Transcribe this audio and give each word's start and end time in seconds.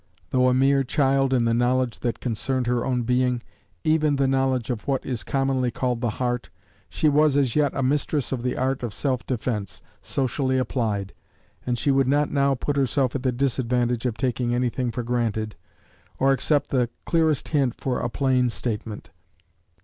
Though 0.31 0.47
a 0.49 0.53
mere 0.55 0.83
child 0.83 1.31
in 1.31 1.45
the 1.45 1.53
knowledge 1.53 1.99
that 1.99 2.19
concerned 2.19 2.65
her 2.65 2.83
own 2.83 3.03
being, 3.03 3.43
even 3.83 4.15
the 4.15 4.27
knowledge 4.27 4.71
of 4.71 4.87
what 4.87 5.05
is 5.05 5.23
commonly 5.23 5.69
called 5.69 6.01
the 6.01 6.09
heart, 6.09 6.49
she 6.89 7.07
was 7.07 7.55
yet 7.55 7.71
a 7.75 7.83
mistress 7.83 8.31
of 8.31 8.41
the 8.41 8.57
art 8.57 8.81
of 8.81 8.95
self 8.95 9.23
defense, 9.27 9.79
socially 10.01 10.57
applied, 10.57 11.13
and 11.67 11.77
she 11.77 11.91
would 11.91 12.07
not 12.07 12.31
now 12.31 12.55
put 12.55 12.77
herself 12.77 13.13
at 13.13 13.21
the 13.21 13.31
disadvantage 13.31 14.07
of 14.07 14.17
taking 14.17 14.55
anything 14.55 14.89
for 14.89 15.03
granted, 15.03 15.55
or 16.17 16.31
accept 16.31 16.71
the 16.71 16.89
clearest 17.05 17.49
hint 17.49 17.75
for 17.79 17.99
a 17.99 18.09
plain 18.09 18.49
statement. 18.49 19.11